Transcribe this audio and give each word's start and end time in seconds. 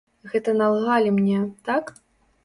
Гэта 0.29 0.53
налгалі 0.61 1.11
мне, 1.17 1.41
так? 1.69 1.93